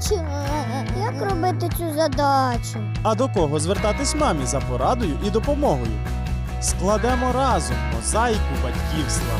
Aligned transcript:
бачу. 0.00 0.24
Як 1.00 1.30
робити 1.30 1.70
цю 1.78 1.94
задачу? 1.94 2.78
А 3.02 3.14
до 3.14 3.28
кого 3.28 3.60
звертатись 3.60 4.14
мамі 4.14 4.46
за 4.46 4.60
порадою 4.60 5.12
і 5.26 5.30
допомогою? 5.30 5.92
Складемо 6.60 7.32
разом 7.34 7.76
мозаїку 7.96 8.40
батьківства. 8.62 9.34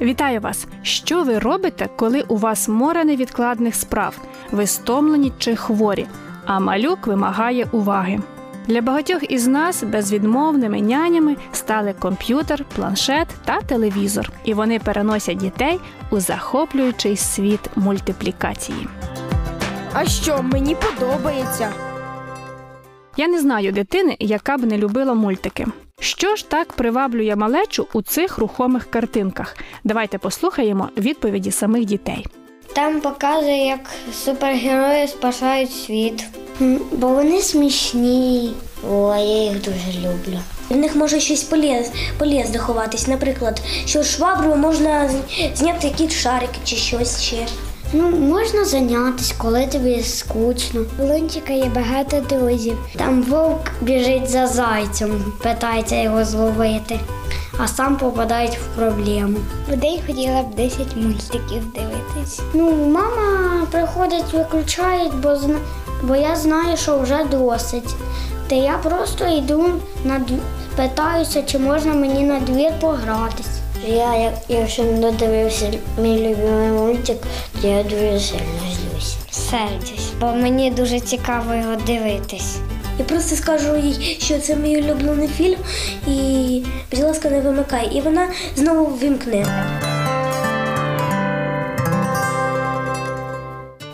Вітаю 0.00 0.40
вас! 0.40 0.66
Що 0.82 1.22
ви 1.24 1.38
робите, 1.38 1.88
коли 1.96 2.22
у 2.22 2.36
вас 2.36 2.68
море 2.68 3.04
невідкладних 3.04 3.74
справ? 3.74 4.18
Ви 4.52 4.66
стомлені 4.66 5.32
чи 5.38 5.56
хворі, 5.56 6.06
а 6.46 6.60
малюк 6.60 7.06
вимагає 7.06 7.66
уваги. 7.72 8.20
Для 8.66 8.80
багатьох 8.80 9.30
із 9.30 9.46
нас 9.46 9.82
безвідмовними 9.82 10.80
нянями 10.80 11.36
стали 11.52 11.94
комп'ютер, 11.98 12.64
планшет 12.76 13.28
та 13.44 13.60
телевізор, 13.60 14.32
і 14.44 14.54
вони 14.54 14.78
переносять 14.78 15.38
дітей 15.38 15.78
у 16.10 16.20
захоплюючий 16.20 17.16
світ 17.16 17.60
мультиплікації. 17.76 18.88
А 19.92 20.04
що, 20.04 20.42
мені 20.42 20.76
подобається. 20.76 21.72
Я 23.16 23.28
не 23.28 23.40
знаю 23.40 23.72
дитини, 23.72 24.16
яка 24.20 24.56
б 24.56 24.64
не 24.64 24.78
любила 24.78 25.14
мультики. 25.14 25.66
Що 26.00 26.36
ж 26.36 26.48
так 26.48 26.72
приваблює 26.72 27.36
малечу 27.36 27.86
у 27.92 28.02
цих 28.02 28.38
рухомих 28.38 28.90
картинках? 28.90 29.56
Давайте 29.84 30.18
послухаємо 30.18 30.88
відповіді 30.96 31.50
самих 31.50 31.84
дітей. 31.84 32.26
Там 32.72 33.00
показує, 33.00 33.66
як 33.66 33.80
супергерої 34.12 35.08
спасають 35.08 35.72
світ. 35.72 36.24
Бо 36.92 37.08
вони 37.08 37.42
смішні. 37.42 38.52
О, 38.90 39.14
я 39.16 39.42
їх 39.42 39.62
дуже 39.62 39.98
люблю. 39.98 40.40
В 40.70 40.76
них 40.76 40.96
може 40.96 41.20
щось 41.20 41.42
полез, 41.42 41.90
полезне 42.18 42.58
ховатись. 42.58 43.08
Наприклад, 43.08 43.62
що 43.86 44.02
шваброю 44.02 44.56
можна 44.56 45.10
зняти 45.54 45.86
якісь 45.86 46.12
шарики 46.12 46.58
чи 46.64 46.76
щось 46.76 47.20
ще. 47.22 47.46
Ну, 47.92 48.10
можна 48.10 48.64
зайнятися, 48.64 49.34
коли 49.38 49.66
тобі 49.66 50.02
скучно. 50.02 50.80
У 50.98 51.06
Лунтика 51.06 51.52
є 51.52 51.64
багато 51.64 52.20
друзів. 52.20 52.78
Там 52.96 53.22
вовк 53.22 53.70
біжить 53.80 54.30
за 54.30 54.46
зайцем, 54.46 55.32
питається 55.42 56.02
його 56.02 56.24
зловити, 56.24 57.00
а 57.58 57.68
сам 57.68 57.96
попадають 57.96 58.58
в 58.58 58.76
проблему. 58.76 59.38
Людей 59.72 60.02
хотіла 60.06 60.42
б 60.42 60.54
10 60.54 60.96
мультиків 60.96 61.62
дивитись. 61.74 62.40
Ну, 62.54 62.72
мама 62.86 63.66
приходить, 63.70 64.32
виключає, 64.32 65.10
бо. 65.22 65.36
Бо 66.02 66.16
я 66.16 66.36
знаю, 66.36 66.76
що 66.76 66.98
вже 66.98 67.24
досить. 67.30 67.94
Та 68.48 68.54
я 68.54 68.78
просто 68.82 69.26
йду 69.26 69.64
на 70.04 70.20
питаюся, 70.76 71.42
чи 71.42 71.58
можна 71.58 71.94
мені 71.94 72.22
на 72.22 72.40
двір 72.40 72.72
погратись. 72.80 73.46
Я, 73.88 74.16
як- 74.16 74.34
якщо 74.48 74.82
не 74.82 74.92
додивився 75.00 75.72
мій 75.98 76.18
любимий 76.18 76.68
мультик, 76.70 77.16
то 77.62 77.68
я 77.68 77.82
дуже 77.82 78.20
сильно 78.20 78.60
злюсь. 78.60 79.16
Сердюсь, 79.30 80.10
бо 80.20 80.26
мені 80.26 80.70
дуже 80.70 81.00
цікаво 81.00 81.54
його 81.54 81.76
дивитись. 81.86 82.56
Я 82.98 83.04
просто 83.04 83.36
скажу 83.36 83.76
їй, 83.76 84.18
що 84.20 84.38
це 84.38 84.56
мій 84.56 84.76
улюблений 84.82 85.28
фільм, 85.28 85.58
і, 86.06 86.62
будь 86.90 87.00
ласка, 87.02 87.30
не 87.30 87.40
вимикай. 87.40 87.90
І 87.94 88.00
вона 88.00 88.28
знову 88.56 88.84
вимкне. 88.86 89.46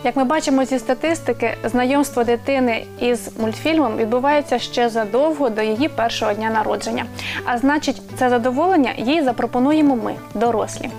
Як 0.07 0.15
ми 0.15 0.23
бачимо 0.23 0.65
зі 0.65 0.79
статистики, 0.79 1.53
знайомство 1.63 2.23
дитини 2.23 2.85
із 2.99 3.29
мультфільмом 3.39 3.97
відбувається 3.97 4.59
ще 4.59 4.89
задовго 4.89 5.49
до 5.49 5.61
її 5.61 5.89
першого 5.89 6.33
дня 6.33 6.49
народження. 6.49 7.05
А 7.45 7.57
значить, 7.57 8.01
це 8.19 8.29
задоволення 8.29 8.91
їй 8.97 9.21
запропонуємо 9.21 9.95
ми, 9.95 10.15
дорослі. 10.33 10.89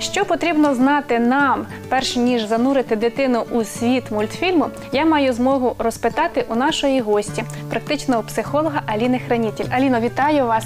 Що 0.00 0.24
потрібно 0.24 0.74
знати 0.74 1.18
нам, 1.18 1.66
перш 1.88 2.16
ніж 2.16 2.48
занурити 2.48 2.96
дитину 2.96 3.44
у 3.50 3.64
світ 3.64 4.10
мультфільму, 4.10 4.66
я 4.92 5.04
маю 5.04 5.32
змогу 5.32 5.74
розпитати 5.78 6.44
у 6.48 6.54
нашої 6.54 7.00
гості, 7.00 7.44
практичного 7.70 8.22
психолога 8.22 8.82
Аліни 8.86 9.20
Хранітель. 9.26 9.64
Аліно, 9.70 10.00
вітаю 10.00 10.46
вас. 10.46 10.64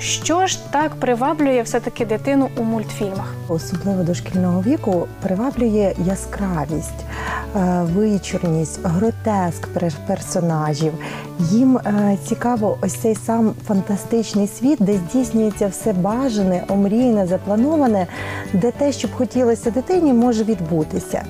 Що 0.00 0.46
ж 0.46 0.72
так 0.72 0.94
приваблює 0.94 1.62
все-таки 1.62 2.06
дитину 2.06 2.48
у 2.56 2.62
мультфільмах? 2.62 3.34
Особливо 3.48 4.02
дошкільного 4.02 4.62
віку 4.62 5.08
приваблює 5.22 5.94
яскравість, 6.06 7.04
е, 7.56 7.82
вичурність, 7.82 8.80
гротеск 8.84 9.68
персонажів. 10.06 10.92
Їм 11.38 11.76
е, 11.76 12.16
цікаво 12.28 12.78
ось 12.82 12.94
цей 12.94 13.14
сам 13.14 13.54
фантастичний 13.66 14.46
світ, 14.46 14.78
де 14.80 14.92
здійснюється 14.96 15.66
все 15.66 15.92
бажане, 15.92 16.64
омріяне, 16.68 17.26
заплановане, 17.26 18.06
де 18.52 18.67
те, 18.70 18.92
що 18.92 19.08
б 19.08 19.10
хотілося 19.14 19.70
дитині, 19.70 20.12
може 20.12 20.44
відбутися, 20.44 21.22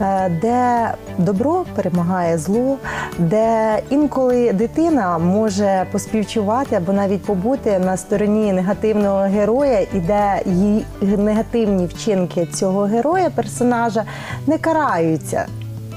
Е, 0.00 0.28
де 0.42 0.90
добро 1.18 1.64
перемагає 1.74 2.38
зло, 2.38 2.76
де 3.18 3.78
інколи 3.90 4.52
дитина 4.52 5.18
може 5.18 5.86
поспівчувати 5.92 6.76
або 6.76 6.92
навіть 6.92 7.22
побути 7.22 7.78
на 7.78 7.96
стороні 7.96 8.52
негативного 8.52 9.18
героя, 9.18 9.86
і 9.94 10.00
де 10.00 10.42
її 10.46 10.86
негативні 11.00 11.86
вчинки 11.86 12.46
цього 12.46 12.80
героя, 12.80 13.30
персонажа 13.30 14.04
не 14.46 14.58
караються. 14.58 15.46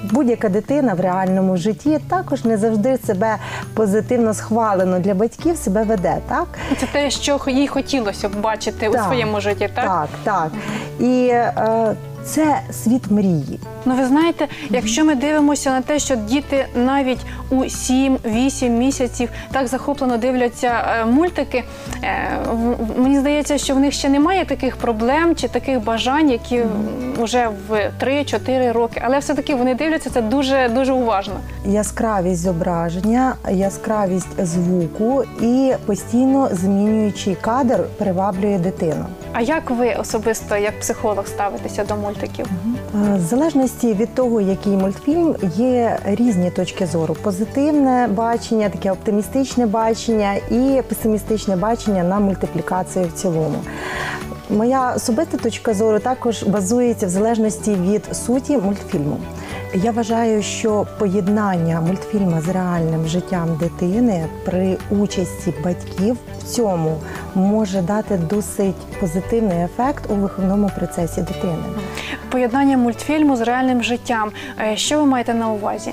Будь-яка 0.03 0.50
дитина 0.50 0.94
в 0.94 1.00
реальному 1.00 1.57
житті 1.57 2.00
також 2.09 2.45
не 2.45 2.57
завжди 2.57 2.97
себе 2.97 3.35
позитивно 3.73 4.34
схвалено 4.34 5.00
для 5.00 5.13
батьків 5.13 5.57
себе 5.57 5.84
веде, 5.84 6.17
так? 6.29 6.47
Це 6.78 6.85
те, 6.91 7.09
що 7.09 7.39
їй 7.47 7.67
хотілося 7.67 8.29
б 8.29 8.35
бачити 8.41 8.89
у 8.89 8.94
своєму 8.94 9.41
житті, 9.41 9.69
так? 9.75 9.85
Так, 9.85 10.09
так. 10.23 10.51
І 11.00 11.28
е, 11.28 11.95
це 12.23 12.59
світ 12.71 13.11
мрії. 13.11 13.59
Ну, 13.85 13.95
ви 13.95 14.05
знаєте, 14.05 14.47
якщо 14.69 15.05
ми 15.05 15.15
дивимося 15.15 15.69
на 15.69 15.81
те, 15.81 15.99
що 15.99 16.15
діти 16.15 16.65
навіть 16.75 17.19
у 17.49 17.55
7-8 17.55 18.69
місяців 18.69 19.29
так 19.51 19.67
захоплено 19.67 20.17
дивляться 20.17 20.67
е, 20.67 21.05
мультики, 21.05 21.63
е, 22.03 22.29
мені 22.97 23.19
здається, 23.19 23.57
що 23.57 23.75
в 23.75 23.79
них 23.79 23.93
ще 23.93 24.09
немає 24.09 24.45
таких 24.45 24.75
проблем 24.75 25.35
чи 25.35 25.47
таких 25.47 25.83
бажань, 25.83 26.29
які 26.29 26.63
вже 27.17 27.49
в 27.69 27.91
3-4 28.03 28.73
роки. 28.73 29.01
Але 29.05 29.19
все-таки 29.19 29.55
вони 29.55 29.75
дивляться 29.75 30.09
це 30.09 30.21
дуже 30.21 30.69
дуже 30.69 30.93
уважно. 30.93 31.33
Яскравість 31.66 32.41
зображення, 32.41 33.35
яскравість 33.51 34.45
звуку 34.45 35.23
і 35.41 35.73
постійно 35.85 36.49
змінюючий 36.51 37.35
кадр 37.41 37.83
приваблює 37.97 38.57
дитину. 38.59 39.05
А 39.33 39.41
як 39.41 39.69
ви 39.71 39.94
особисто, 40.00 40.57
як 40.57 40.79
психолог, 40.79 41.27
ставитеся 41.27 41.83
до 41.83 41.95
мультиків? 41.95 42.45
Е, 42.95 43.17
В 43.17 43.19
залежності 43.19 43.94
від 43.94 44.16
того, 44.16 44.41
який 44.41 44.73
мультфільм, 44.73 45.35
є 45.55 45.97
різні 46.05 46.51
точки 46.51 46.85
зору: 46.85 47.16
позитивне 47.21 48.07
бачення, 48.11 48.69
таке 48.69 48.91
оптимістичне 48.91 49.66
бачення 49.66 50.33
і 50.33 50.81
песимістичне 50.89 51.55
бачення 51.55 52.03
на 52.03 52.19
мультиплікацію 52.19 53.05
в 53.05 53.11
цілому. 53.21 53.55
Моя 54.50 54.94
особиста 54.95 55.38
точка 55.38 55.73
зору 55.73 56.00
також 56.00 56.44
базується 56.44 57.05
в 57.05 57.09
залежності 57.09 57.75
від 57.75 58.16
суті 58.16 58.57
мультфільму. 58.57 59.17
Я 59.73 59.91
вважаю, 59.91 60.43
що 60.43 60.87
поєднання 60.99 61.81
мультфільму 61.81 62.41
з 62.41 62.47
реальним 62.49 63.07
життям 63.07 63.57
дитини 63.59 64.25
при 64.45 64.77
участі 64.89 65.53
батьків 65.63 66.17
в 66.39 66.43
цьому 66.43 66.97
може 67.35 67.81
дати 67.81 68.17
досить 68.17 68.75
позитивний 68.99 69.63
ефект 69.63 70.11
у 70.11 70.15
виховному 70.15 70.69
процесі 70.77 71.21
дитини. 71.21 71.63
Поєднання 72.29 72.77
мультфільму 72.77 73.35
з 73.35 73.41
реальним 73.41 73.83
життям. 73.83 74.31
Е, 74.61 74.77
Що 74.77 74.99
ви 74.99 75.05
маєте 75.05 75.33
на 75.33 75.49
увазі? 75.51 75.91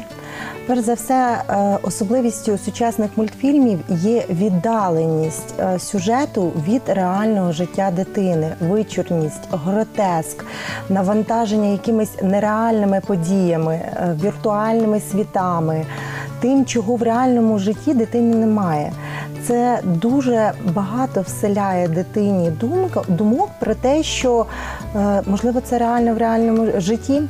Перш 0.69 0.81
за 0.81 0.95
все, 0.95 1.43
е, 1.51 1.79
особливістю 1.83 2.59
сучасних 2.59 3.11
мультфільмів 3.17 3.79
є 3.89 4.25
віддаленість 4.31 5.55
е, 5.61 5.79
сюжету 5.79 6.53
від 6.69 6.83
реального 6.87 7.53
життя 7.53 7.91
дитини, 7.97 8.53
вичурність, 8.61 9.49
гротеск, 9.51 10.45
навантаження 10.89 11.69
якимись 11.69 12.23
нереальними 12.23 13.01
подіями, 13.07 13.75
е, 13.75 14.17
віртуальними 14.25 15.01
світами, 15.01 15.87
тим, 16.41 16.65
чого 16.65 16.97
в 16.97 17.03
реальному 17.03 17.59
житті 17.59 17.95
дитині 17.95 18.35
немає. 18.35 18.93
Це 19.47 19.81
дуже 19.85 20.53
багато 20.75 21.21
вселяє 21.21 21.89
дитині 21.89 22.51
думка, 22.51 23.03
думок 23.09 23.49
про 23.61 23.75
те, 23.75 24.03
що 24.03 24.47
можливо 25.27 25.61
це 25.61 25.79
реально 25.79 26.15
в 26.15 26.19
реальному 26.19 26.81
житті, 26.81 27.23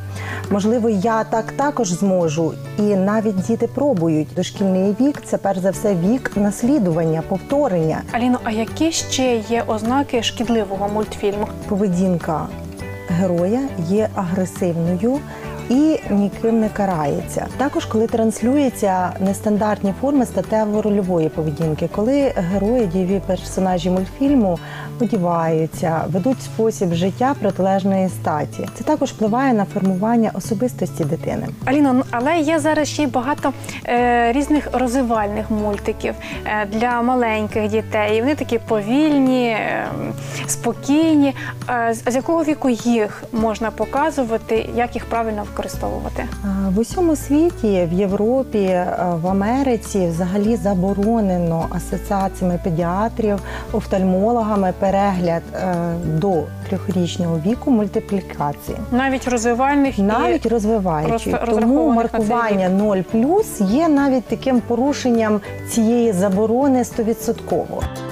можливо, 0.50 0.88
я 0.88 1.24
так 1.24 1.52
також 1.52 1.88
зможу. 1.88 2.52
І 2.78 2.82
навіть 2.82 3.46
діти 3.46 3.66
пробують. 3.66 4.28
Дошкільний 4.36 4.96
вік 5.00 5.22
це 5.24 5.38
перш 5.38 5.58
за 5.58 5.70
все 5.70 5.94
вік 5.94 6.30
наслідування, 6.36 7.22
повторення. 7.28 8.02
Аліно, 8.12 8.38
а 8.44 8.50
які 8.50 8.92
ще 8.92 9.36
є 9.36 9.64
ознаки 9.66 10.22
шкідливого 10.22 10.88
мультфільму? 10.88 11.48
Поведінка 11.68 12.48
героя 13.08 13.68
є 13.88 14.08
агресивною 14.14 15.18
і 15.68 16.00
ніким 16.10 16.60
не 16.60 16.68
карається. 16.68 17.46
Також, 17.56 17.84
коли 17.84 18.06
транслюються 18.06 19.10
нестандартні 19.20 19.94
форми 20.00 20.24
статево-рольової 20.24 21.28
поведінки, 21.28 21.88
коли 21.94 22.32
герої, 22.36 22.86
дієві 22.86 23.20
персонажі 23.26 23.90
мультфільму 23.90 24.58
одіваються, 25.00 26.04
ведуть 26.08 26.42
спосіб 26.42 26.92
життя 26.94 27.34
протилежної 27.40 28.08
статі. 28.08 28.68
Це 28.74 28.84
також 28.84 29.10
впливає 29.10 29.52
на 29.52 29.64
формування 29.64 30.30
особистості 30.34 31.04
дитини. 31.04 31.48
Аліно, 31.64 31.92
ну, 31.92 32.02
але 32.10 32.38
є 32.38 32.58
зараз 32.58 32.88
ще 32.88 33.02
й 33.02 33.06
багато 33.06 33.52
е, 33.86 34.32
різних 34.32 34.68
розвивальних 34.72 35.50
мультиків 35.50 36.14
е, 36.44 36.66
для 36.66 37.02
маленьких 37.02 37.68
дітей. 37.68 38.20
Вони 38.20 38.34
такі 38.34 38.58
повільні, 38.58 39.48
е, 39.48 39.86
спокійні. 40.46 41.34
Е, 41.70 41.94
з, 42.06 42.14
якого 42.14 42.44
віку 42.44 42.68
їх 42.68 43.24
можна 43.32 43.70
показувати, 43.70 44.68
як 44.74 44.94
їх 44.94 45.04
правильно 45.04 45.42
використовувати? 45.58 46.24
В 46.68 46.78
усьому 46.78 47.16
світі, 47.16 47.88
в 47.90 47.92
Європі, 47.92 48.58
е, 48.58 48.96
в 49.22 49.26
Америці 49.26 50.06
взагалі 50.06 50.56
заборонено 50.56 51.66
асоціаціями 51.70 52.60
педіатрів, 52.64 53.38
офтальмологами 53.72 54.72
перегляд 54.78 55.42
е, 55.54 55.74
до 56.04 56.42
трьохрічного 56.68 57.40
віку 57.46 57.70
мультиплікації. 57.70 58.78
Навіть 58.92 59.28
розвивальних 59.28 59.98
Навіть 59.98 60.46
і 60.46 60.48
розвиваючи. 60.48 61.36
Тому 61.46 61.90
маркування 61.92 62.68
0 62.68 62.96
є 63.60 63.88
навіть 63.88 64.24
таким 64.24 64.60
порушенням 64.60 65.40
цієї 65.70 66.12
заборони 66.12 66.82
100%. 66.82 68.07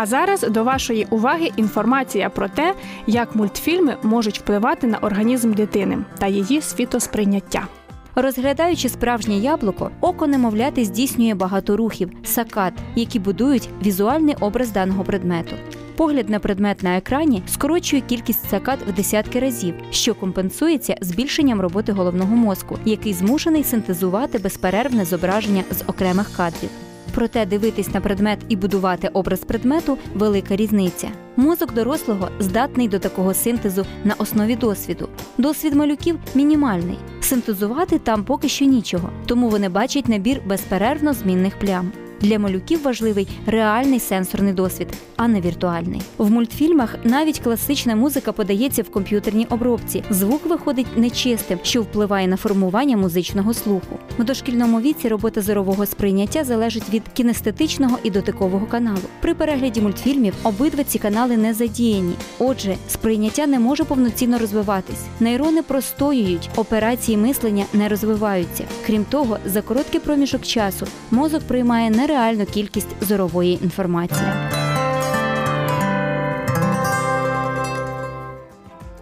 А 0.00 0.06
зараз 0.06 0.40
до 0.40 0.64
вашої 0.64 1.06
уваги 1.10 1.50
інформація 1.56 2.30
про 2.30 2.48
те, 2.48 2.74
як 3.06 3.36
мультфільми 3.36 3.96
можуть 4.02 4.38
впливати 4.38 4.86
на 4.86 4.98
організм 4.98 5.52
дитини 5.52 5.98
та 6.18 6.26
її 6.26 6.62
світосприйняття. 6.62 7.66
Розглядаючи 8.14 8.88
справжнє 8.88 9.34
яблуко, 9.38 9.90
око 10.00 10.26
немовляти 10.26 10.84
здійснює 10.84 11.34
багато 11.34 11.76
рухів, 11.76 12.10
сакад, 12.24 12.72
які 12.94 13.18
будують 13.18 13.68
візуальний 13.84 14.34
образ 14.40 14.70
даного 14.70 15.04
предмету. 15.04 15.56
Погляд 15.96 16.30
на 16.30 16.38
предмет 16.38 16.82
на 16.82 16.96
екрані 16.96 17.42
скорочує 17.46 18.02
кількість 18.02 18.50
сакад 18.50 18.78
в 18.88 18.92
десятки 18.92 19.40
разів, 19.40 19.74
що 19.90 20.14
компенсується 20.14 20.96
збільшенням 21.00 21.60
роботи 21.60 21.92
головного 21.92 22.36
мозку, 22.36 22.78
який 22.84 23.12
змушений 23.12 23.64
синтезувати 23.64 24.38
безперервне 24.38 25.04
зображення 25.04 25.64
з 25.70 25.82
окремих 25.86 26.30
кадрів. 26.36 26.70
Проте 27.14 27.46
дивитись 27.46 27.94
на 27.94 28.00
предмет 28.00 28.38
і 28.48 28.56
будувати 28.56 29.08
образ 29.08 29.40
предмету 29.40 29.98
велика 30.14 30.56
різниця. 30.56 31.08
Мозок 31.36 31.74
дорослого 31.74 32.28
здатний 32.38 32.88
до 32.88 32.98
такого 32.98 33.34
синтезу 33.34 33.86
на 34.04 34.14
основі 34.18 34.56
досвіду. 34.56 35.08
Досвід 35.38 35.74
малюків 35.74 36.18
мінімальний. 36.34 36.98
Синтезувати 37.20 37.98
там 37.98 38.24
поки 38.24 38.48
що 38.48 38.64
нічого, 38.64 39.10
тому 39.26 39.48
вони 39.48 39.68
бачать 39.68 40.08
набір 40.08 40.40
безперервно 40.46 41.12
змінних 41.12 41.58
плям. 41.58 41.92
Для 42.20 42.38
малюків 42.38 42.82
важливий 42.82 43.28
реальний 43.46 44.00
сенсорний 44.00 44.52
досвід, 44.52 44.88
а 45.16 45.28
не 45.28 45.40
віртуальний. 45.40 46.02
В 46.18 46.30
мультфільмах 46.30 46.96
навіть 47.04 47.38
класична 47.38 47.96
музика 47.96 48.32
подається 48.32 48.82
в 48.82 48.90
комп'ютерній 48.90 49.46
обробці. 49.50 50.04
Звук 50.10 50.46
виходить 50.46 50.96
нечистим, 50.96 51.58
що 51.62 51.82
впливає 51.82 52.28
на 52.28 52.36
формування 52.36 52.96
музичного 52.96 53.54
слуху. 53.54 53.98
В 54.18 54.24
дошкільному 54.24 54.80
віці 54.80 55.08
робота 55.08 55.42
зорового 55.42 55.86
сприйняття 55.86 56.44
залежить 56.44 56.90
від 56.92 57.02
кінестетичного 57.14 57.98
і 58.02 58.10
дотикового 58.10 58.66
каналу. 58.66 58.98
При 59.20 59.34
перегляді 59.34 59.80
мультфільмів 59.80 60.34
обидва 60.42 60.84
ці 60.84 60.98
канали 60.98 61.36
не 61.36 61.54
задіяні. 61.54 62.12
Отже, 62.38 62.76
сприйняття 62.88 63.46
не 63.46 63.58
може 63.58 63.84
повноцінно 63.84 64.38
розвиватись. 64.38 65.04
Нейрони 65.20 65.62
простоюють, 65.62 66.50
операції 66.56 67.18
мислення 67.18 67.64
не 67.72 67.88
розвиваються. 67.88 68.64
Крім 68.86 69.04
того, 69.04 69.38
за 69.46 69.62
короткий 69.62 70.00
проміжок 70.00 70.42
часу 70.42 70.86
мозок 71.10 71.42
приймає 71.42 71.90
нереальну 72.08 72.46
кількість 72.46 72.88
зорової 73.00 73.64
інформації. 73.64 74.30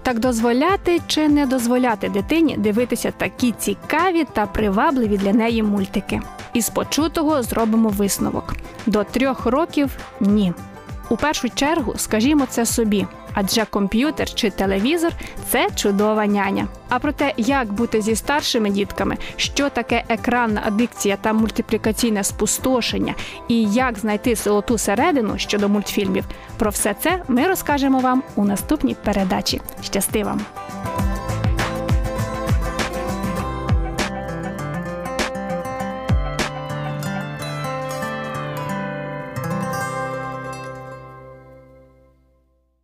Так 0.02 0.18
дозволяти 0.18 1.00
чи 1.06 1.28
не 1.28 1.46
дозволяти 1.46 2.08
дитині 2.08 2.56
дивитися 2.56 3.10
такі 3.16 3.52
цікаві 3.52 4.24
та 4.32 4.46
привабливі 4.46 5.16
для 5.18 5.32
неї 5.32 5.62
мультики. 5.62 6.20
Із 6.54 6.68
почутого 6.68 7.42
зробимо 7.42 7.88
висновок: 7.88 8.54
до 8.86 9.04
трьох 9.04 9.46
років 9.46 9.90
ні. 10.20 10.52
У 11.08 11.16
першу 11.16 11.50
чергу 11.50 11.94
скажімо 11.96 12.46
це 12.48 12.66
собі, 12.66 13.06
адже 13.36 13.64
комп'ютер 13.64 14.34
чи 14.34 14.50
телевізор 14.50 15.12
це 15.48 15.68
чудова 15.74 16.26
няня. 16.26 16.68
А 16.88 16.98
про 16.98 17.12
те, 17.12 17.32
як 17.36 17.72
бути 17.72 18.02
зі 18.02 18.16
старшими 18.16 18.70
дітками, 18.70 19.16
що 19.36 19.70
таке 19.70 20.04
екранна 20.08 20.62
адикція 20.66 21.16
та 21.16 21.32
мультиплікаційне 21.32 22.24
спустошення, 22.24 23.14
і 23.48 23.64
як 23.64 23.98
знайти 23.98 24.34
золоту 24.34 24.78
середину 24.78 25.38
щодо 25.38 25.68
мультфільмів, 25.68 26.24
про 26.58 26.70
все 26.70 26.94
це 26.94 27.22
ми 27.28 27.48
розкажемо 27.48 27.98
вам 27.98 28.22
у 28.36 28.44
наступній 28.44 28.96
передачі. 29.04 29.60
Щасти 29.82 30.24
вам! 30.24 30.40